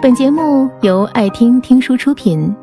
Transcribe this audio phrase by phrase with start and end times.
[0.00, 2.54] 本节目由爱听听书出品。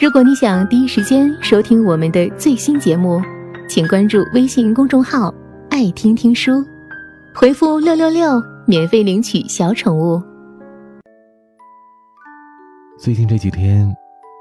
[0.00, 3.20] 如果你想第一时间收听我们的最新节目，
[3.68, 5.34] 请关注微信公众号
[5.70, 6.64] “爱听听书”，
[7.34, 10.22] 回复“六六六”免费领取小宠物。
[12.96, 13.92] 最近这几天，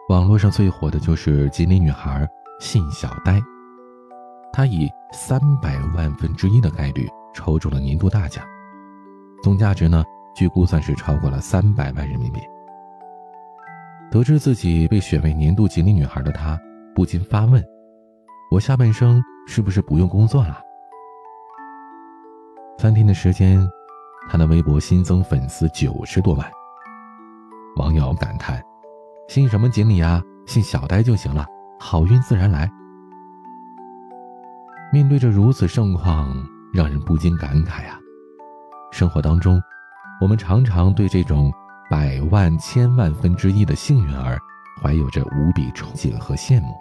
[0.09, 2.23] 网络上最火的就是吉林女孩
[2.59, 3.41] 信小呆，
[4.53, 8.45] 她以三百万分之一的概率抽中了年度大奖，
[9.41, 10.03] 总价值呢？
[10.35, 12.39] 据估算是超过了三百万人民币。
[14.12, 16.59] 得知自己被选为年度锦鲤女孩的她，
[16.94, 17.63] 不禁发问
[18.52, 20.61] ：“我下半生是不是不用工作了？”
[22.77, 23.67] 三天的时间，
[24.30, 26.49] 她的微博新增粉丝九十多万。
[27.77, 28.61] 网友感叹
[29.27, 30.22] ：“姓什么锦鲤啊？
[30.45, 31.45] 姓小呆就行了，
[31.80, 32.70] 好运自然来。”
[34.94, 36.31] 面对着如此盛况，
[36.73, 37.99] 让人不禁感慨啊！
[38.91, 39.59] 生活当中。
[40.21, 41.52] 我们常常对这种
[41.89, 44.39] 百万、千万分之一的幸运儿，
[44.81, 46.73] 怀有着无比憧憬和羡慕，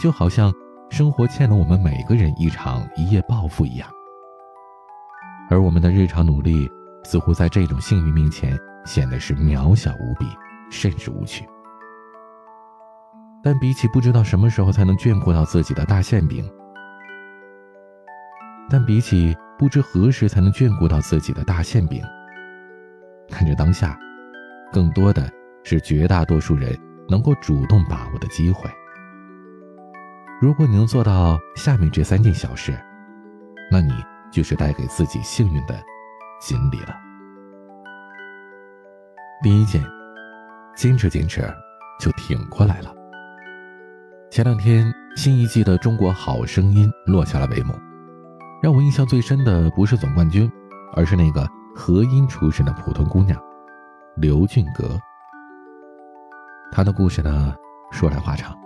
[0.00, 0.52] 就好像
[0.90, 3.88] 生活欠了我们每个人一场一夜暴富一样。
[5.50, 6.70] 而我们的日常努力，
[7.02, 8.56] 似乎在这种幸运面前
[8.86, 10.26] 显得是渺小无比，
[10.70, 11.46] 甚至无趣。
[13.42, 16.48] 但比起不知道什么时候才能眷顾到自己的大馅饼，
[18.70, 19.36] 但比起……
[19.64, 22.02] 不知何时才能眷顾到自己的大馅饼。
[23.30, 23.98] 看着当下，
[24.70, 25.26] 更多的
[25.62, 28.70] 是绝大多数人能够主动把握的机会。
[30.38, 32.78] 如果你能做到下面这三件小事，
[33.70, 33.94] 那你
[34.30, 35.82] 就是带给自己幸运的
[36.42, 36.94] 锦鲤了。
[39.42, 39.82] 第一件，
[40.76, 41.40] 坚持坚持，
[41.98, 42.94] 就挺过来了。
[44.30, 47.72] 前两天，新一季的《中国好声音》落下了帷幕。
[48.64, 50.50] 让我印象最深的不是总冠军，
[50.94, 53.38] 而是那个和音出身的普通姑娘
[54.16, 54.98] 刘俊格。
[56.72, 57.54] 她的故事呢，
[57.92, 58.58] 说来话长。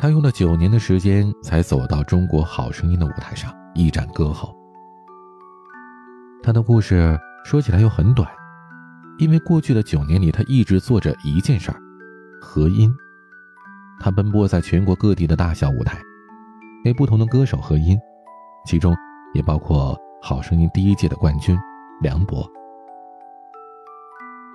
[0.00, 4.52] 她用了九年的时间才走到《中国好声音》的舞台上一展歌喉。
[6.42, 8.28] 她的故事说起来又很短，
[9.18, 11.78] 因为过去的九年里，她一直做着一件事儿——
[12.42, 12.92] 和音。
[14.00, 16.00] 她奔波在全国各地的大小舞台，
[16.82, 17.96] 给不同的歌手和音。
[18.64, 18.94] 其中
[19.34, 19.94] 也包括
[20.26, 21.58] 《好声音》第一届的冠军
[22.00, 22.48] 梁博。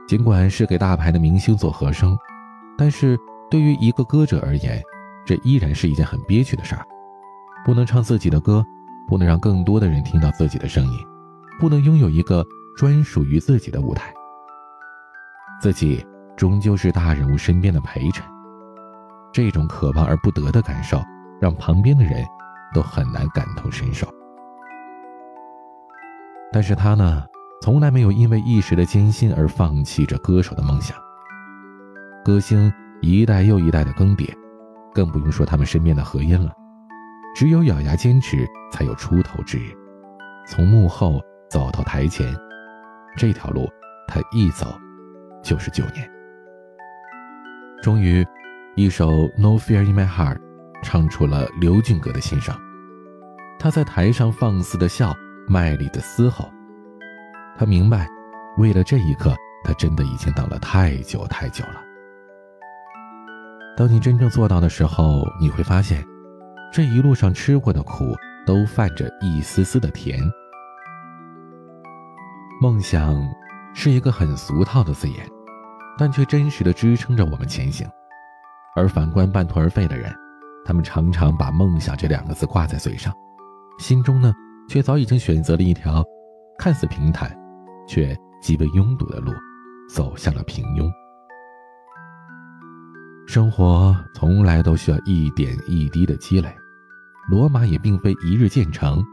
[0.07, 2.15] 尽管是给大牌的明星做和声，
[2.77, 3.17] 但是
[3.49, 4.81] 对于一个歌者而言，
[5.25, 6.85] 这依然是一件很憋屈的事儿。
[7.65, 8.63] 不能唱自己的歌，
[9.07, 10.99] 不能让更多的人听到自己的声音，
[11.59, 12.45] 不能拥有一个
[12.77, 14.13] 专属于自己的舞台。
[15.59, 16.05] 自己
[16.37, 18.23] 终究是大人物身边的陪衬，
[19.33, 21.01] 这种可望而不得的感受，
[21.41, 22.23] 让旁边的人。
[22.75, 24.05] 都很难感同身受，
[26.51, 27.23] 但是他呢，
[27.61, 30.97] 从来没有因为一时的艰辛而放弃着歌手的梦想。
[32.25, 32.71] 歌星
[33.01, 34.29] 一代又一代的更迭，
[34.93, 36.51] 更不用说他们身边的和音了。
[37.33, 39.71] 只有咬牙坚持，才有出头之日。
[40.45, 42.35] 从幕后走到台前，
[43.15, 43.69] 这条路
[44.05, 44.67] 他一走
[45.41, 46.11] 就是九年。
[47.81, 48.25] 终于，
[48.75, 50.37] 一首《No Fear in My Heart》
[50.83, 52.53] 唱出了刘俊格的心声。
[53.59, 55.13] 他在台上放肆的笑，
[55.47, 56.49] 卖力的嘶吼。
[57.57, 58.07] 他明白，
[58.57, 61.81] 为了这一刻，他真的已经等了太久太久了。
[63.77, 66.03] 当你真正做到的时候，你会发现，
[66.71, 68.15] 这一路上吃过的苦，
[68.45, 70.19] 都泛着一丝丝的甜。
[72.61, 73.15] 梦想
[73.73, 75.27] 是一个很俗套的字眼，
[75.97, 77.87] 但却真实的支撑着我们前行。
[78.75, 80.13] 而反观半途而废的人，
[80.65, 83.13] 他们常常把“梦想”这两个字挂在嘴上。
[83.77, 84.33] 心中呢，
[84.67, 86.03] 却早已经选择了一条
[86.57, 87.37] 看似平坦，
[87.87, 89.31] 却极为拥堵的路，
[89.89, 90.89] 走向了平庸。
[93.27, 96.55] 生活从来都需要一点一滴的积累，
[97.29, 99.03] 罗马也并非一日建成，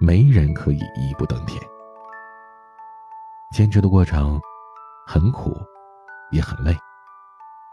[0.00, 1.62] 没人可以一步登天。
[3.54, 4.40] 坚持的过程
[5.06, 5.56] 很苦，
[6.32, 6.76] 也很累，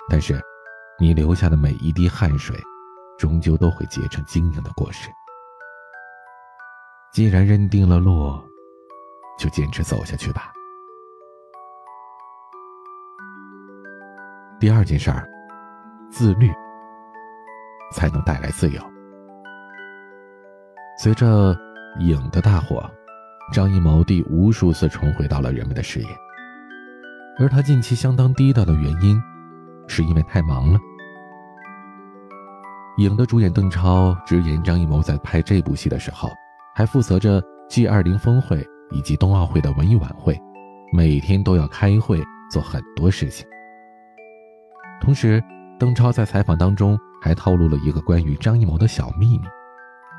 [0.10, 0.39] 但是
[1.00, 2.56] 你留下的每一滴汗水，
[3.18, 5.10] 终究都会结成晶莹的果实。
[7.18, 8.31] 既然认定了路，
[9.40, 10.54] 就坚持走下去吧。
[14.60, 15.28] 第二件事儿，
[16.12, 16.48] 自律
[17.92, 18.80] 才能带来自由。
[21.02, 21.58] 随着
[22.02, 22.88] 影的大火，
[23.52, 26.08] 张艺谋第无数次重回到了人们的视野，
[27.40, 29.20] 而他近期相当低调的原因，
[29.88, 30.78] 是因为太忙了。
[33.00, 36.30] 影的主演邓超直言，张艺谋在拍这部戏的时候。
[36.77, 40.39] 还负责着 G 二零峰会以及冬奥会的文艺晚会，
[40.94, 42.21] 每天都要开会
[42.51, 43.47] 做很多事情。
[45.01, 45.44] 同时，
[45.79, 49.44] 邓超在采访当中还透露了一个关于张艺谋的小秘密。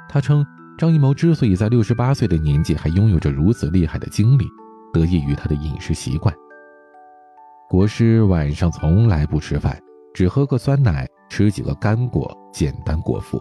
[0.08, 0.44] 他称，
[0.76, 4.44] 张艺谋之所以在六十八岁的年纪还拥有着如此厉害的精力，
[4.92, 6.34] 得益于他的饮食习惯。
[7.68, 9.80] 国师晚上从来不吃饭，
[10.12, 13.40] 只喝个酸奶，吃几个干果，简单果腹。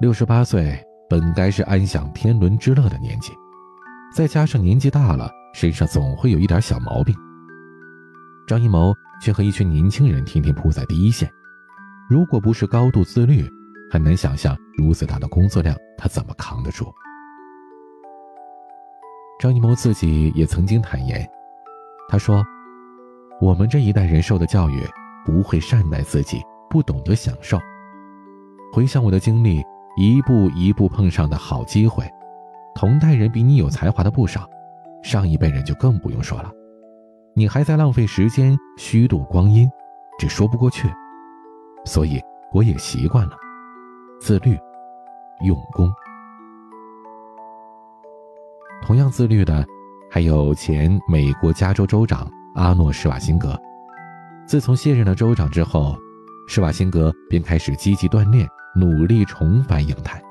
[0.00, 3.32] 六十八岁本该是安享天伦之乐的年纪，
[4.12, 7.14] 再加上年纪大了，身上总会有一点小毛病。
[8.46, 11.30] 张艺谋却和一群年轻人天天扑在第一线，
[12.08, 13.48] 如果不是高度自律，
[13.90, 16.92] 很难想象如此大的工作量他怎么扛得住。
[19.38, 21.28] 张艺谋自己也曾经坦言，
[22.08, 22.44] 他说
[23.40, 24.82] ：“我们这一代人受的教育，
[25.24, 27.60] 不会善待自己，不懂得享受。
[28.72, 29.62] 回想我的经历，
[29.96, 32.08] 一步一步碰上的好机会，
[32.74, 34.48] 同代人比你有才华的不少，
[35.02, 36.50] 上一辈人就更不用说了。”
[37.34, 39.70] 你还在浪费时间、虚度光阴，
[40.18, 40.90] 这说不过去。
[41.84, 42.20] 所以
[42.52, 43.36] 我也习惯了
[44.20, 44.58] 自律、
[45.44, 45.92] 用功。
[48.82, 49.66] 同样自律的，
[50.10, 53.54] 还有前美国加州州长阿诺·施瓦辛格。
[54.46, 55.94] 自从卸任了州长之后，
[56.48, 60.22] 施瓦辛格便开始积极锻炼，努力重返影坛。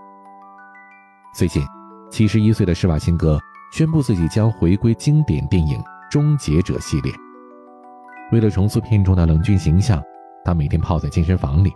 [1.33, 1.65] 最近，
[2.12, 3.39] 七十一岁的施瓦辛格
[3.71, 5.81] 宣布自己将回归经典电影。
[6.12, 7.12] 终结者系列，
[8.31, 10.01] 为了重塑片中的冷峻形象，
[10.45, 11.74] 他每天泡在健身房里。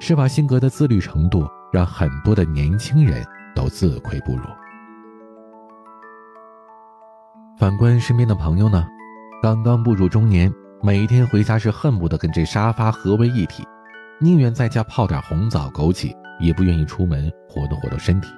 [0.00, 3.22] 施瓦辛格的自律程度让很多的年轻人
[3.54, 4.42] 都自愧不如。
[7.58, 8.84] 反观身边的朋友呢，
[9.42, 10.52] 刚刚步入中年，
[10.82, 13.62] 每天回家是恨不得跟这沙发合为一体，
[14.18, 18.28] 宁愿在家泡点红枣枸杞，也不愿意出门活动活动身体。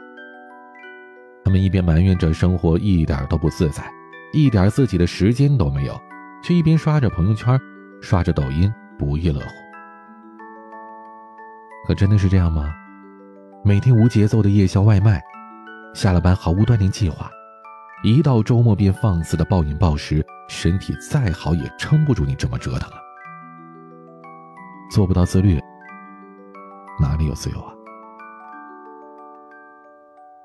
[1.44, 3.88] 他们一边埋怨着生活一点都不自在。
[4.32, 5.98] 一点自己的时间都没有，
[6.42, 7.58] 却一边刷着朋友圈，
[8.02, 9.46] 刷着抖音，不亦乐乎。
[11.86, 12.74] 可真的是这样吗？
[13.64, 15.22] 每天无节奏的夜宵外卖，
[15.94, 17.30] 下了班毫无锻炼计划，
[18.04, 22.96] 一到周末便放肆的暴饮暴食，身体再好也撑不住你这么折腾了！
[24.90, 25.60] 做不到自律，
[27.00, 27.72] 哪里有自由啊？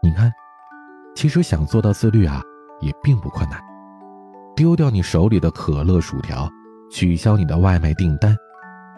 [0.02, 0.32] 你看，
[1.16, 2.42] 其实想做到自律啊，
[2.82, 3.60] 也并不困难。
[4.56, 6.48] 丢掉你手里的可乐、薯条，
[6.92, 8.36] 取消你的外卖订单，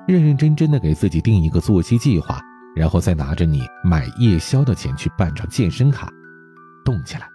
[0.08, 2.40] 认认真真的给自己定一个作息计划，
[2.76, 6.10] 然后再拿着你买夜宵的钱去办张健身卡，
[6.84, 7.28] 动起来。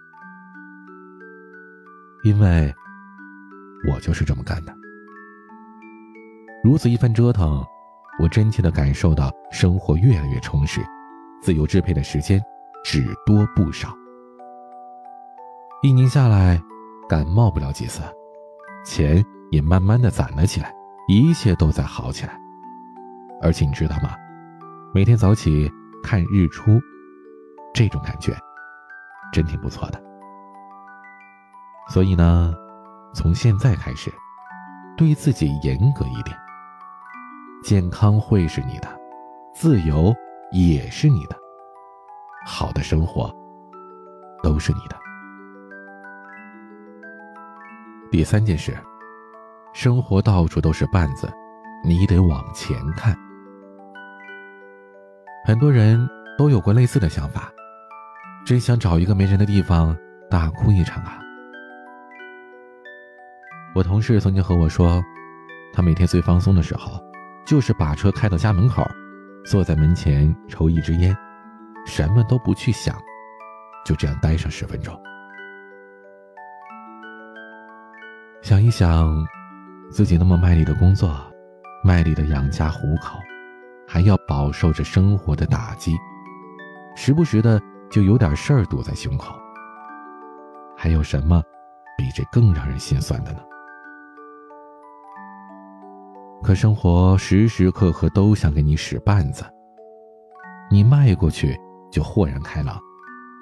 [2.23, 2.71] 因为，
[3.89, 4.75] 我就是这么干的。
[6.63, 7.65] 如此一番折腾，
[8.21, 10.81] 我真切的感受到生活越来越充实，
[11.41, 12.39] 自由支配的时间
[12.83, 13.89] 只多不少。
[15.81, 16.61] 一年下来。
[17.09, 18.01] 感冒不了几次，
[18.85, 19.21] 钱
[19.51, 20.73] 也慢慢的攒了起来，
[21.09, 22.39] 一切都在好起来。
[23.41, 24.15] 而且你知道吗？
[24.93, 25.69] 每天早起
[26.01, 26.79] 看日出，
[27.73, 28.33] 这种感觉
[29.33, 30.01] 真挺不错的。
[31.89, 32.55] 所以呢，
[33.13, 34.09] 从现在开始，
[34.95, 36.33] 对自己严格一点。
[37.63, 38.87] 健康会是你的，
[39.53, 40.11] 自由
[40.51, 41.35] 也是你的，
[42.43, 43.31] 好的生活
[44.41, 44.97] 都是你的。
[48.09, 48.75] 第三件事，
[49.73, 51.31] 生活到处都是绊子，
[51.85, 53.15] 你得往前看。
[55.45, 56.09] 很多人
[56.39, 57.51] 都有过类似的想法，
[58.43, 59.95] 真想找一个没人的地方
[60.31, 61.19] 大哭一场啊！
[63.75, 64.99] 我同事曾经和我说，
[65.71, 66.99] 他每天最放松的时候，
[67.45, 68.83] 就是把车开到家门口，
[69.45, 71.15] 坐在门前抽一支烟，
[71.85, 72.95] 什么都不去想，
[73.85, 74.97] 就这样待上十分钟。
[78.41, 79.25] 想一想，
[79.91, 81.15] 自己那么卖力的工作，
[81.83, 83.19] 卖力的养家糊口，
[83.87, 85.95] 还要饱受着生活的打击，
[86.95, 89.35] 时不时的就有点事儿堵在胸口。
[90.77, 91.43] 还有什么
[91.97, 93.39] 比这更让人心酸的呢？
[96.43, 99.43] 可生活时时刻刻都想给你使绊子，
[100.71, 101.55] 你迈过去
[101.91, 102.79] 就豁然开朗，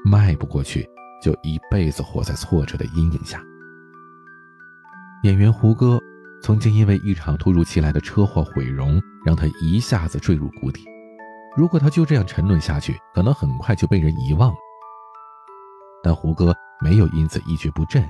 [0.04, 0.86] 迈不过去
[1.24, 3.42] 就一辈子活在挫折的阴影下。
[5.24, 5.98] 演员胡歌
[6.44, 10.84] 曾经因为一场突如其来的车祸毁容，让他一下子坠入谷底。
[11.56, 14.58] 如果他就这样沉沦下去，可能很快就被人遗忘了。
[16.04, 18.08] 但胡歌没有因此一蹶不振，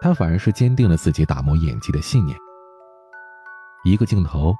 [0.00, 2.38] 他反而是坚定了自己打磨演技的信念。
[3.88, 4.54] 一个镜头，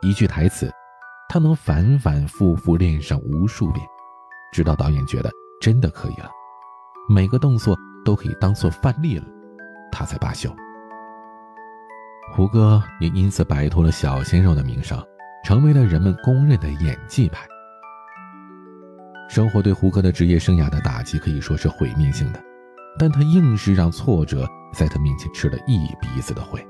[0.00, 0.72] 一句台词，
[1.28, 3.86] 他能反反复复练上无数遍，
[4.54, 6.30] 直到导演觉得真的可以了，
[7.06, 9.24] 每个动作都可以当做范例了。
[9.92, 10.50] 他才罢休。
[12.32, 14.98] 胡歌也因此摆脱了小鲜肉的名声，
[15.44, 17.46] 成为了人们公认的演技派。
[19.28, 22.42] 生活对胡歌的职业生涯的打击可以说是毁灭性的，
[22.98, 26.66] 但他硬是让挫折在他面前吃了一鼻子的灰。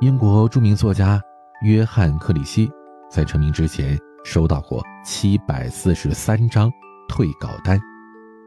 [0.00, 1.18] 英国著名作家
[1.62, 2.70] 约翰·克里希
[3.10, 6.70] 在成名之前收到过七百四十三张
[7.08, 7.80] 退稿单，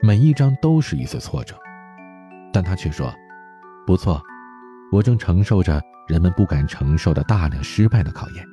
[0.03, 1.55] 每一张都是一次挫折，
[2.53, 3.11] 但他却说
[3.87, 4.21] ：“不错，
[4.91, 8.45] 我正承受着人们不敢承受的大量失败的考验。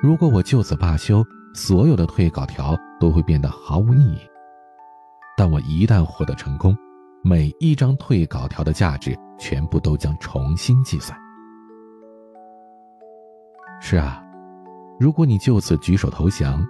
[0.00, 4.20] 如果我就此罢休。”所有的退稿条都会变得毫无意义，
[5.36, 6.76] 但我一旦获得成功，
[7.24, 11.18] 每一张退稿条的价值全部都将重新计算。
[13.80, 14.22] 是啊，
[15.00, 16.64] 如果你就此举手投降，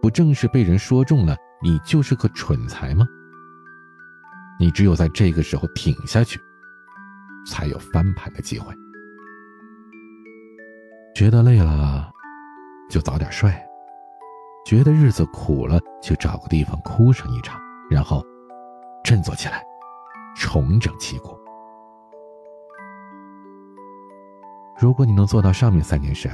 [0.00, 3.06] 不正是被人说中了你就是个蠢材吗？
[4.58, 6.40] 你只有在这个时候挺下去，
[7.46, 8.72] 才有翻盘的机会。
[11.14, 12.10] 觉得累了，
[12.88, 13.52] 就早点睡。
[14.64, 18.24] 觉得日子苦了，就找个地方哭上一场，然后
[19.02, 19.62] 振作起来，
[20.36, 21.38] 重整旗鼓。
[24.84, 26.30] 如果你能做到上面三件事，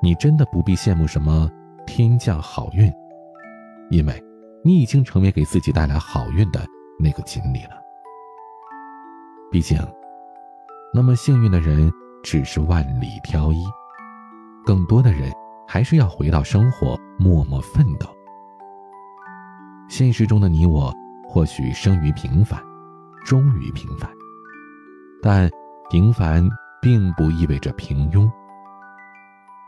[0.00, 1.50] 你真的不必羡慕什么
[1.88, 2.88] 天降好运，
[3.90, 4.24] 因为
[4.62, 6.64] 你已经成为给自己带来好运的
[7.00, 7.70] 那个锦鲤了。
[9.50, 9.76] 毕竟，
[10.94, 11.90] 那么幸运的人
[12.22, 13.66] 只是万里挑一，
[14.64, 15.28] 更多的人。
[15.66, 18.06] 还是要回到生活，默默奋斗。
[19.88, 20.94] 现实中的你我，
[21.28, 22.62] 或许生于平凡，
[23.24, 24.08] 终于平凡，
[25.20, 25.50] 但
[25.90, 26.48] 平凡
[26.80, 28.30] 并不意味着平庸。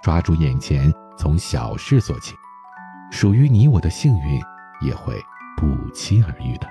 [0.02, 2.34] 抓住眼前，从小事做起，
[3.10, 4.40] 属于你我的幸运
[4.80, 5.14] 也会
[5.56, 6.66] 不期而遇的。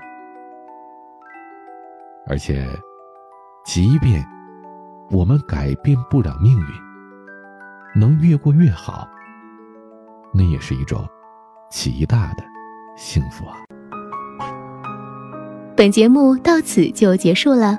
[2.26, 2.66] 而且，
[3.64, 4.24] 即便
[5.10, 6.66] 我们改变不了命运，
[7.94, 9.08] 能越过越好。
[10.32, 11.08] 那也是一种
[11.70, 12.44] 极大的
[12.96, 13.56] 幸福啊！
[15.76, 17.78] 本节目到此就结束了，